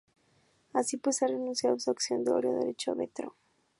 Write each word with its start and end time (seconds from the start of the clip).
Así 0.73 0.97
pues, 0.97 1.21
ha 1.21 1.27
renunciado 1.27 1.75
a 1.75 1.79
su 1.79 1.91
"acción 1.91 2.23
de 2.23 2.31
oro" 2.31 2.55
derecho 2.55 2.93
de 2.93 2.97
veto. 3.01 3.35